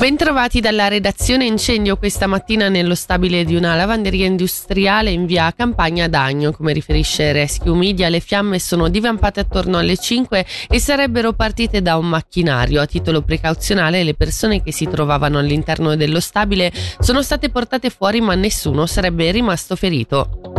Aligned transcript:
Bentrovati 0.00 0.60
dalla 0.60 0.88
redazione 0.88 1.44
incendio 1.44 1.98
questa 1.98 2.26
mattina 2.26 2.70
nello 2.70 2.94
stabile 2.94 3.44
di 3.44 3.54
una 3.54 3.76
lavanderia 3.76 4.24
industriale 4.24 5.10
in 5.10 5.26
via 5.26 5.52
Campagna 5.54 6.08
d'Agno. 6.08 6.52
Come 6.52 6.72
riferisce 6.72 7.32
Rescue 7.32 7.76
Media, 7.76 8.08
le 8.08 8.20
fiamme 8.20 8.58
sono 8.58 8.88
divampate 8.88 9.40
attorno 9.40 9.76
alle 9.76 9.98
5 9.98 10.46
e 10.70 10.80
sarebbero 10.80 11.34
partite 11.34 11.82
da 11.82 11.98
un 11.98 12.08
macchinario. 12.08 12.80
A 12.80 12.86
titolo 12.86 13.20
precauzionale 13.20 14.02
le 14.02 14.14
persone 14.14 14.62
che 14.62 14.72
si 14.72 14.88
trovavano 14.88 15.38
all'interno 15.38 15.94
dello 15.94 16.20
stabile 16.20 16.72
sono 16.98 17.20
state 17.20 17.50
portate 17.50 17.90
fuori 17.90 18.22
ma 18.22 18.34
nessuno 18.34 18.86
sarebbe 18.86 19.30
rimasto 19.30 19.76
ferito. 19.76 20.49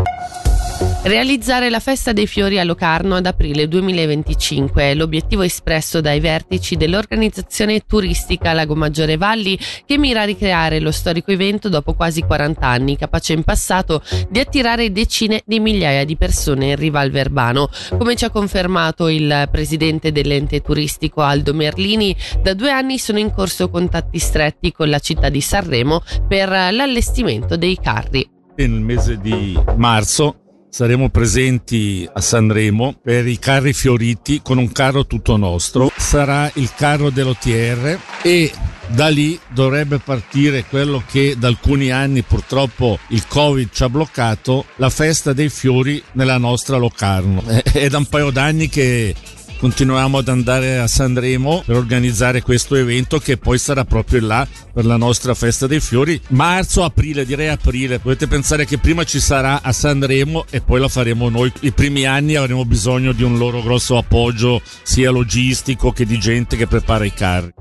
Realizzare 1.04 1.71
la 1.71 1.79
festa 1.79 2.13
dei 2.13 2.27
fiori 2.27 2.59
a 2.59 2.63
Locarno 2.63 3.15
ad 3.15 3.25
aprile 3.25 3.67
2025 3.67 4.84
è 4.84 4.93
l'obiettivo 4.93 5.41
espresso 5.41 5.99
dai 5.99 6.20
vertici 6.20 6.77
dell'organizzazione 6.77 7.81
turistica 7.88 8.53
Lago 8.53 8.76
Maggiore 8.76 9.17
Valli 9.17 9.57
che 9.84 9.98
mira 9.98 10.21
a 10.21 10.26
ricreare 10.26 10.79
lo 10.79 10.91
storico 10.91 11.31
evento 11.31 11.70
dopo 11.70 11.95
quasi 11.95 12.21
40 12.21 12.67
anni, 12.67 12.98
capace 12.98 13.34
in 13.34 13.41
passato 13.41 14.03
di 14.29 14.40
attirare 14.40 14.91
decine 14.91 15.41
di 15.43 15.59
migliaia 15.59 16.05
di 16.05 16.17
persone 16.17 16.67
in 16.67 16.76
riva 16.76 16.99
al 16.99 17.09
Verbano. 17.09 17.70
Come 17.98 18.15
ci 18.15 18.26
ha 18.26 18.29
confermato 18.29 19.07
il 19.07 19.48
presidente 19.49 20.12
dell'ente 20.12 20.62
turistico 20.62 21.21
Aldo 21.21 21.55
Merlini, 21.55 22.15
da 22.43 22.54
due 22.54 22.70
anni 22.70 22.99
sono 22.99 23.18
in 23.18 23.34
corso 23.34 23.71
contatti 23.71 24.20
stretti 24.20 24.71
con 24.71 24.88
la 24.88 24.99
città 24.99 25.29
di 25.29 25.41
Sanremo 25.41 26.04
per 26.27 26.49
l'allestimento 26.49 27.57
dei 27.57 27.79
carri. 27.81 28.29
Nel 28.55 28.70
mese 28.70 29.18
di 29.20 29.59
marzo 29.77 30.41
Saremo 30.71 31.09
presenti 31.09 32.07
a 32.11 32.21
Sanremo 32.21 32.95
per 33.03 33.27
i 33.27 33.38
carri 33.38 33.73
fioriti 33.73 34.39
con 34.41 34.57
un 34.57 34.71
carro 34.71 35.05
tutto 35.05 35.35
nostro. 35.35 35.91
Sarà 35.98 36.49
il 36.55 36.71
carro 36.73 37.09
dell'OTR 37.09 37.99
e 38.21 38.49
da 38.88 39.09
lì 39.09 39.37
dovrebbe 39.49 39.99
partire 39.99 40.63
quello 40.63 41.04
che 41.05 41.35
da 41.37 41.49
alcuni 41.49 41.91
anni 41.91 42.21
purtroppo 42.21 42.99
il 43.09 43.27
Covid 43.27 43.70
ci 43.70 43.84
ha 43.84 43.90
bloccato, 43.90 44.63
la 44.77 44.90
festa 44.90 45.34
dei 45.34 45.49
fiori 45.49 46.01
nella 46.13 46.37
nostra 46.37 46.77
Locarno. 46.77 47.43
È 47.63 47.90
da 47.90 47.98
un 47.98 48.05
paio 48.05 48.31
d'anni 48.31 48.70
che 48.70 49.13
continuiamo 49.62 50.17
ad 50.17 50.27
andare 50.27 50.79
a 50.79 50.87
Sanremo 50.87 51.62
per 51.63 51.76
organizzare 51.76 52.41
questo 52.41 52.76
evento 52.76 53.20
che 53.20 53.37
poi 53.37 53.59
sarà 53.59 53.85
proprio 53.85 54.20
là 54.26 54.48
per 54.73 54.85
la 54.85 54.98
nostra 54.98 55.35
festa 55.35 55.68
dei 55.68 55.79
fiori. 55.79 56.20
Marzo, 56.29 56.84
aprile, 56.84 57.27
direi 57.27 57.49
aprile. 57.49 57.99
Potete 57.99 58.26
pensare 58.26 58.65
che 58.65 58.79
prima 58.79 59.03
ci 59.03 59.20
sarà 59.20 59.62
a 59.62 59.71
Sanremo 59.71 60.45
e 60.49 60.62
poi 60.62 60.79
la 60.79 60.87
faremo 60.87 61.29
noi. 61.29 61.53
I 61.59 61.73
primi 61.73 62.05
anni 62.05 62.34
avremo 62.34 62.65
bisogno 62.65 63.12
di 63.12 63.21
un 63.21 63.37
loro 63.37 63.62
grosso 63.62 63.98
appoggio 63.98 64.63
sia 64.81 65.12
logistico 65.12 65.91
che 65.91 66.07
di 66.07 66.18
gente 66.18 66.57
che 66.57 66.66
prepara 66.66 67.06
i 67.06 67.13
carri. 67.13 67.53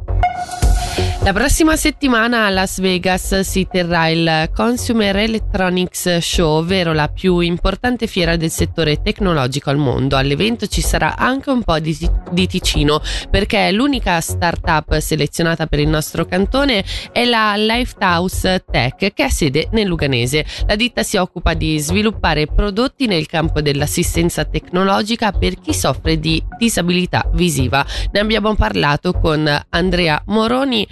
La 1.22 1.34
prossima 1.34 1.76
settimana 1.76 2.46
a 2.46 2.48
Las 2.48 2.80
Vegas 2.80 3.40
si 3.40 3.68
terrà 3.70 4.08
il 4.08 4.48
Consumer 4.54 5.14
Electronics 5.16 6.16
Show, 6.16 6.60
ovvero 6.60 6.94
la 6.94 7.08
più 7.08 7.40
importante 7.40 8.06
fiera 8.06 8.36
del 8.36 8.50
settore 8.50 9.02
tecnologico 9.02 9.68
al 9.68 9.76
mondo. 9.76 10.16
All'evento 10.16 10.66
ci 10.66 10.80
sarà 10.80 11.16
anche 11.18 11.50
un 11.50 11.62
po' 11.62 11.78
di, 11.78 11.94
di 12.30 12.46
Ticino, 12.46 13.02
perché 13.28 13.70
l'unica 13.70 14.18
startup 14.22 14.96
selezionata 14.96 15.66
per 15.66 15.80
il 15.80 15.88
nostro 15.88 16.24
cantone 16.24 16.82
è 17.12 17.26
la 17.26 17.54
Lifehouse 17.54 18.64
Tech, 18.68 19.12
che 19.12 19.22
ha 19.22 19.28
sede 19.28 19.68
nel 19.72 19.86
Luganese. 19.86 20.46
La 20.66 20.74
ditta 20.74 21.02
si 21.02 21.18
occupa 21.18 21.52
di 21.52 21.78
sviluppare 21.78 22.46
prodotti 22.46 23.06
nel 23.06 23.26
campo 23.26 23.60
dell'assistenza 23.60 24.46
tecnologica 24.46 25.32
per 25.32 25.60
chi 25.60 25.74
soffre 25.74 26.18
di 26.18 26.42
disabilità 26.56 27.28
visiva. 27.34 27.84
Ne 28.10 28.20
abbiamo 28.20 28.54
parlato 28.54 29.12
con 29.12 29.46
Andrea 29.68 30.22
Moroni 30.24 30.88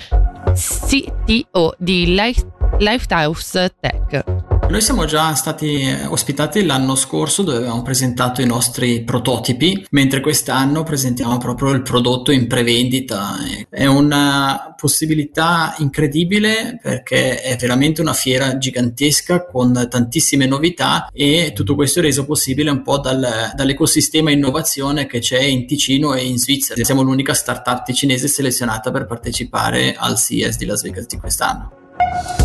CTO 0.54 1.74
di 1.78 2.14
Life, 2.14 2.46
Lifehouse 2.78 3.70
Tech. 3.80 4.37
Noi 4.68 4.82
siamo 4.82 5.06
già 5.06 5.34
stati 5.34 5.82
ospitati 6.08 6.62
l'anno 6.62 6.94
scorso 6.94 7.42
dove 7.42 7.56
avevamo 7.56 7.80
presentato 7.80 8.42
i 8.42 8.46
nostri 8.46 9.02
prototipi, 9.02 9.86
mentre 9.92 10.20
quest'anno 10.20 10.82
presentiamo 10.82 11.38
proprio 11.38 11.70
il 11.70 11.80
prodotto 11.80 12.32
in 12.32 12.46
prevendita. 12.46 13.38
È 13.70 13.86
una 13.86 14.74
possibilità 14.76 15.74
incredibile 15.78 16.78
perché 16.82 17.40
è 17.40 17.56
veramente 17.56 18.02
una 18.02 18.12
fiera 18.12 18.58
gigantesca 18.58 19.46
con 19.46 19.86
tantissime 19.88 20.44
novità 20.44 21.08
e 21.14 21.52
tutto 21.54 21.74
questo 21.74 22.00
è 22.00 22.02
reso 22.02 22.26
possibile 22.26 22.68
un 22.68 22.82
po' 22.82 22.98
dal, 22.98 23.52
dall'ecosistema 23.54 24.30
innovazione 24.30 25.06
che 25.06 25.20
c'è 25.20 25.40
in 25.40 25.66
Ticino 25.66 26.12
e 26.12 26.26
in 26.26 26.36
Svizzera. 26.36 26.84
Siamo 26.84 27.00
l'unica 27.00 27.32
startup 27.32 27.84
ticinese 27.84 28.28
selezionata 28.28 28.90
per 28.90 29.06
partecipare 29.06 29.94
al 29.96 30.16
CES 30.18 30.58
di 30.58 30.66
Las 30.66 30.82
Vegas 30.82 31.06
di 31.06 31.16
quest'anno. 31.16 32.37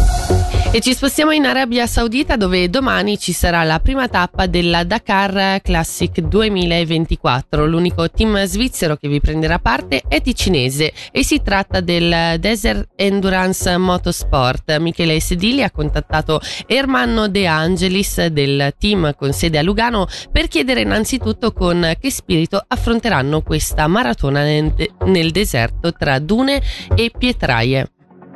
E 0.76 0.82
ci 0.82 0.96
spostiamo 0.96 1.30
in 1.30 1.46
Arabia 1.46 1.86
Saudita 1.86 2.36
dove 2.36 2.68
domani 2.68 3.20
ci 3.20 3.32
sarà 3.32 3.62
la 3.62 3.80
prima 3.80 4.08
tappa 4.08 4.48
della 4.48 4.84
Dakar 4.84 5.62
Classic 5.62 6.20
2024. 6.20 7.68
L'unico 7.68 8.10
team 8.10 8.44
svizzero 8.46 8.96
che 8.96 9.08
vi 9.08 9.20
prenderà 9.20 9.60
parte 9.60 10.02
è 10.08 10.20
ticinese 10.20 10.92
e 11.12 11.24
si 11.24 11.44
tratta 11.44 11.80
del 11.80 12.40
Desert 12.40 12.90
Endurance 12.96 13.78
Motorsport. 13.78 14.76
Michele 14.80 15.20
Sedili 15.20 15.62
ha 15.62 15.70
contattato 15.70 16.42
Ermanno 16.66 17.28
De 17.28 17.46
Angelis 17.46 18.26
del 18.26 18.74
team 18.80 19.14
con 19.16 19.32
sede 19.32 19.60
a 19.60 19.62
Lugano 19.62 20.08
per 20.32 20.48
chiedere 20.48 20.82
innanzitutto 20.82 21.54
con 21.54 21.94
che 22.00 22.10
spirito 22.10 22.60
affronteranno 22.68 23.42
questa 23.42 23.86
maratona 23.86 24.42
nel, 24.42 25.30
deserto 25.30 25.94
tra 25.94 26.18
dune 26.18 26.64
e 26.96 27.12
pietraie. 27.16 27.93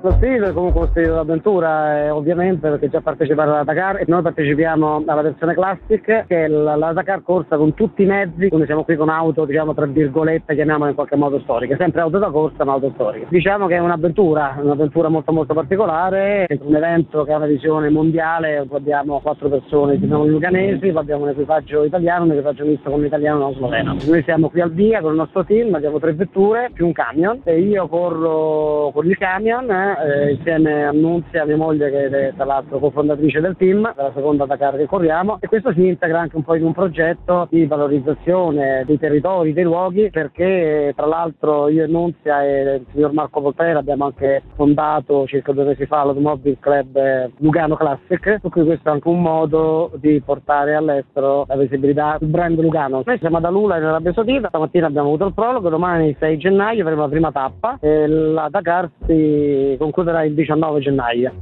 Lo 0.08 0.14
stile 0.14 0.54
comunque 0.54 0.80
uno 0.80 0.90
stile 0.92 1.08
d'avventura, 1.08 2.06
eh, 2.06 2.10
ovviamente 2.12 2.70
perché 2.70 2.88
già 2.88 3.02
partecipato 3.02 3.52
alla 3.52 3.66
Dakar 3.66 3.98
e 3.98 4.06
noi 4.08 4.22
partecipiamo 4.22 5.04
alla 5.06 5.22
versione 5.22 5.54
classic 5.54 6.02
che 6.02 6.46
è 6.46 6.48
la, 6.48 6.78
la, 6.78 6.94
Dakar 6.94 7.24
corsa 7.24 7.58
con 7.58 7.74
tutti 7.74 8.04
i 8.04 8.06
mezzi, 8.06 8.48
quindi 8.48 8.68
siamo 8.68 8.86
qui 8.86 8.96
con 8.96 9.10
auto, 9.10 9.44
diciamo 9.44 9.74
tra 9.74 9.86
virgolette, 9.86 10.56
chiamiamola 10.56 10.92
in 10.92 10.96
qualche 10.96 11.18
modo 11.18 11.42
storiche, 11.42 11.76
sempre 11.76 12.00
auto 12.00 12.20
da 12.20 12.30
corsa 12.30 12.64
ma 12.64 12.72
auto 12.72 12.92
storiche. 12.94 13.26
Diciamo 13.28 13.68
che 13.68 13.76
è 13.76 13.80
un'avventura, 13.80 14.58
un'avventura 14.62 15.10
molto 15.10 15.34
molto 15.34 15.54
particolare, 15.54 16.46
è 16.46 16.58
un 16.62 16.76
evento 16.78 17.26
che 17.26 17.34
ha 17.34 17.36
una 17.36 17.46
visione 17.46 17.90
mondiale, 17.90 18.66
abbiamo 18.72 19.20
quattro 19.20 19.50
persone, 19.50 19.98
siamo 19.98 20.26
luganesi, 20.26 20.88
abbiamo 20.88 21.24
un 21.24 21.30
equipaggio 21.32 21.84
italiano, 21.84 22.24
un 22.24 22.32
equipaggio 22.32 22.64
misto 22.64 22.90
con 22.90 23.00
un 23.00 23.08
italiano 23.08 23.42
e 23.42 23.44
uno 23.44 23.54
sloveno. 23.56 23.98
Noi 24.08 24.24
siamo 24.24 24.50
qui 24.50 24.62
al 24.62 24.72
via 24.72 25.02
con 25.02 25.12
il 25.12 25.18
nostro 25.18 25.44
team, 25.44 25.74
abbiamo 25.74 26.00
tre 26.00 26.14
vetture 26.14 26.70
più 26.72 26.86
un 26.86 26.94
camion 26.94 27.42
e 27.44 27.60
io 27.60 27.90
corro 27.90 28.92
con 28.94 29.06
il 29.06 29.18
camion 29.18 29.70
eh, 29.70 29.97
eh, 30.04 30.32
insieme 30.32 30.86
a 30.86 30.92
Nunzia, 30.92 31.46
mia 31.46 31.58
moglie 31.58 31.90
che 31.90 32.06
è 32.08 32.34
tra 32.36 32.46
l'altro 32.46 32.80
cofondatrice 32.80 33.40
del 33.40 33.56
team, 33.58 33.82
la 33.82 34.12
seconda 34.14 34.46
Dakar 34.46 34.76
che 34.78 34.86
corriamo 34.86 35.38
e 35.40 35.48
questo 35.48 35.72
si 35.74 35.86
integra 35.86 36.20
anche 36.20 36.36
un 36.36 36.44
po' 36.44 36.56
in 36.56 36.64
un 36.64 36.74
progetto 36.74 37.48
di 37.50 37.66
valorizzazione 37.66 38.84
dei 38.86 39.00
territori, 39.00 39.54
dei 39.54 39.64
luoghi 39.64 40.10
perché 40.10 40.94
tra 40.96 41.06
l'altro 41.06 41.70
io 41.70 41.84
e 41.84 41.88
Nunzia 41.88 42.44
e 42.44 42.76
il 42.76 42.86
signor 42.92 43.14
Marco 43.14 43.40
Volpera 43.40 43.80
abbiamo 43.80 44.06
anche 44.06 44.44
fondato 44.56 45.26
circa 45.28 45.52
due 45.52 45.64
mesi 45.64 45.86
fa 45.86 46.04
l'Automobile 46.04 46.58
Club 46.60 47.32
Lugano 47.38 47.76
Classic, 47.76 48.40
per 48.40 48.52
cui 48.52 48.64
questo 48.64 48.90
è 48.90 48.92
anche 48.92 49.08
un 49.08 49.22
modo 49.22 49.92
di 49.96 50.22
portare 50.24 50.76
all'estero 50.76 51.46
la 51.48 51.56
visibilità 51.56 52.18
del 52.20 52.30
brand 52.30 52.60
Lugano. 52.60 53.04
Noi 53.06 53.18
siamo 53.20 53.38
ad 53.38 53.46
Alula 53.46 53.78
in 53.78 53.84
Arabia 53.84 54.14
stamattina 54.14 54.88
abbiamo 54.88 55.08
avuto 55.08 55.26
il 55.26 55.34
prologo, 55.34 55.70
domani 55.70 56.16
6 56.20 56.38
gennaio 56.38 56.82
avremo 56.82 57.02
la 57.02 57.10
prima 57.10 57.32
tappa 57.32 57.78
e 57.80 58.08
la 58.08 58.48
Dakar 58.50 58.90
si 59.06 59.76
concluderà 59.88 60.24
il 60.24 60.34
19 60.34 60.80
gennaio. 60.82 61.34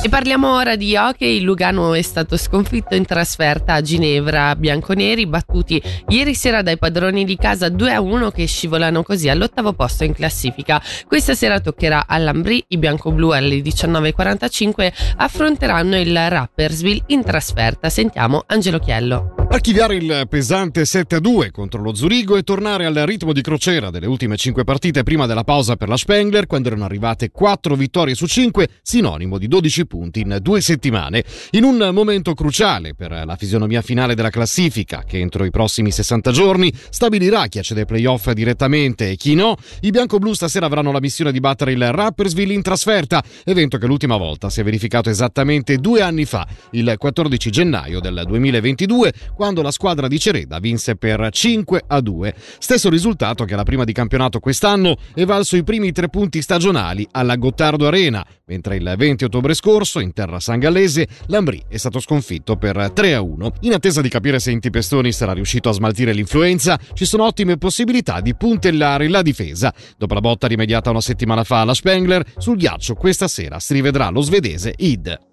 E 0.00 0.08
parliamo 0.08 0.54
ora 0.54 0.76
di 0.76 0.96
hockey. 0.96 1.40
Lugano 1.40 1.92
è 1.94 2.02
stato 2.02 2.36
sconfitto 2.36 2.94
in 2.94 3.04
trasferta 3.04 3.74
a 3.74 3.80
Ginevra. 3.80 4.54
Bianconeri 4.54 5.26
battuti 5.26 5.82
ieri 6.08 6.34
sera 6.34 6.62
dai 6.62 6.78
padroni 6.78 7.24
di 7.24 7.36
casa 7.36 7.68
2 7.68 7.92
a 7.92 8.00
1 8.00 8.30
che 8.30 8.46
scivolano 8.46 9.02
così 9.02 9.28
all'ottavo 9.28 9.72
posto 9.72 10.04
in 10.04 10.14
classifica. 10.14 10.80
Questa 11.06 11.34
sera 11.34 11.58
toccherà 11.58 12.04
all'Ambri. 12.06 12.64
I 12.68 12.78
bianco-blu 12.78 13.30
alle 13.30 13.56
19.45 13.56 15.14
affronteranno 15.16 15.98
il 15.98 16.16
Rappersville 16.28 17.02
in 17.06 17.24
trasferta. 17.24 17.88
Sentiamo 17.88 18.44
Angelo 18.46 18.78
Chiello. 18.78 19.37
Archiviare 19.50 19.96
il 19.96 20.26
pesante 20.28 20.82
7-2 20.82 21.50
contro 21.50 21.80
lo 21.80 21.94
Zurigo 21.94 22.36
e 22.36 22.42
tornare 22.42 22.84
al 22.84 22.94
ritmo 22.94 23.32
di 23.32 23.40
crociera 23.40 23.88
delle 23.88 24.06
ultime 24.06 24.36
5 24.36 24.62
partite 24.62 25.02
prima 25.02 25.24
della 25.24 25.42
pausa 25.42 25.76
per 25.76 25.88
la 25.88 25.96
Spengler, 25.96 26.46
quando 26.46 26.68
erano 26.68 26.84
arrivate 26.84 27.30
4 27.30 27.74
vittorie 27.74 28.14
su 28.14 28.26
5, 28.26 28.68
sinonimo 28.82 29.38
di 29.38 29.48
12 29.48 29.86
punti 29.86 30.20
in 30.20 30.38
due 30.42 30.60
settimane. 30.60 31.24
In 31.52 31.64
un 31.64 31.88
momento 31.92 32.34
cruciale 32.34 32.94
per 32.94 33.22
la 33.24 33.36
fisionomia 33.36 33.80
finale 33.80 34.14
della 34.14 34.28
classifica, 34.28 35.02
che 35.06 35.18
entro 35.18 35.46
i 35.46 35.50
prossimi 35.50 35.90
60 35.90 36.30
giorni 36.30 36.70
stabilirà 36.90 37.46
chi 37.46 37.58
accede 37.58 37.80
ai 37.80 37.86
playoff 37.86 38.30
direttamente 38.32 39.10
e 39.10 39.16
chi 39.16 39.34
no, 39.34 39.56
i 39.80 39.90
bianco-blu 39.90 40.34
stasera 40.34 40.66
avranno 40.66 40.92
la 40.92 41.00
missione 41.00 41.32
di 41.32 41.40
battere 41.40 41.72
il 41.72 41.90
Rappersville 41.90 42.52
in 42.52 42.62
trasferta, 42.62 43.24
evento 43.44 43.78
che 43.78 43.86
l'ultima 43.86 44.18
volta 44.18 44.50
si 44.50 44.60
è 44.60 44.62
verificato 44.62 45.08
esattamente 45.08 45.78
due 45.78 46.02
anni 46.02 46.26
fa, 46.26 46.46
il 46.72 46.94
14 46.98 47.50
gennaio 47.50 47.98
del 47.98 48.24
2022, 48.26 49.12
quando 49.38 49.62
la 49.62 49.70
squadra 49.70 50.08
di 50.08 50.18
Cereda 50.18 50.58
vinse 50.58 50.96
per 50.96 51.28
5 51.30 51.84
a 51.86 52.00
2. 52.00 52.34
Stesso 52.58 52.90
risultato 52.90 53.44
che 53.44 53.54
alla 53.54 53.62
prima 53.62 53.84
di 53.84 53.92
campionato 53.92 54.40
quest'anno 54.40 54.96
è 55.14 55.24
valso 55.24 55.54
i 55.54 55.62
primi 55.62 55.92
tre 55.92 56.08
punti 56.08 56.42
stagionali 56.42 57.06
alla 57.12 57.36
Gottardo 57.36 57.86
Arena, 57.86 58.26
mentre 58.46 58.74
il 58.74 58.94
20 58.98 59.26
ottobre 59.26 59.54
scorso 59.54 60.00
in 60.00 60.12
terra 60.12 60.40
sangallese 60.40 61.06
l'Ambrì 61.26 61.62
è 61.68 61.76
stato 61.76 62.00
sconfitto 62.00 62.56
per 62.56 62.90
3 62.92 63.14
a 63.14 63.20
1. 63.20 63.52
In 63.60 63.74
attesa 63.74 64.00
di 64.00 64.08
capire 64.08 64.40
se 64.40 64.50
Inti 64.50 64.70
Pestoni 64.70 65.12
sarà 65.12 65.34
riuscito 65.34 65.68
a 65.68 65.72
smaltire 65.72 66.12
l'influenza, 66.12 66.76
ci 66.94 67.04
sono 67.04 67.22
ottime 67.22 67.58
possibilità 67.58 68.20
di 68.20 68.34
puntellare 68.34 69.08
la 69.08 69.22
difesa. 69.22 69.72
Dopo 69.96 70.14
la 70.14 70.20
botta 70.20 70.48
rimediata 70.48 70.90
una 70.90 71.00
settimana 71.00 71.44
fa 71.44 71.60
alla 71.60 71.74
Spengler, 71.74 72.24
sul 72.38 72.56
ghiaccio 72.56 72.96
questa 72.96 73.28
sera 73.28 73.60
si 73.60 73.72
rivedrà 73.72 74.10
lo 74.10 74.20
svedese 74.20 74.74
Id. 74.78 75.27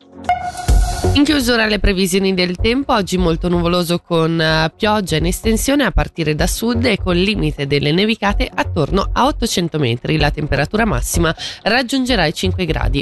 In 1.16 1.24
chiusura 1.24 1.66
le 1.66 1.80
previsioni 1.80 2.34
del 2.34 2.58
tempo, 2.58 2.92
oggi 2.92 3.18
molto 3.18 3.48
nuvoloso 3.48 4.00
con 4.00 4.38
uh, 4.38 4.70
pioggia 4.76 5.16
in 5.16 5.26
estensione 5.26 5.86
a 5.86 5.92
partire 5.92 6.36
da 6.36 6.46
sud 6.46 6.84
e 6.84 6.98
con 7.02 7.16
limite 7.16 7.68
delle 7.68 7.94
nevicate 7.94 8.52
attorno 8.54 9.10
a 9.14 9.26
800 9.26 9.80
metri. 9.80 10.18
La 10.18 10.30
temperatura 10.30 10.84
massima 10.84 11.34
raggiungerà 11.64 12.26
i 12.26 12.34
5 12.34 12.66
gradi. 12.66 13.02